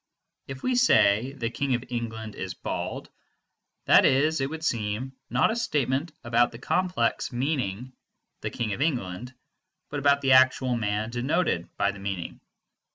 [0.47, 3.11] If we say "the King of England is bald,"
[3.85, 7.93] that is, it would seem, not a statement about the complex meaning
[8.41, 9.31] "the King of England,"
[9.91, 12.39] but about the actual man denoted by the meaning.